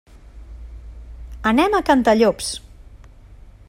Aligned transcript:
Anem 1.51 1.77
a 1.77 1.83
Cantallops. 1.91 2.53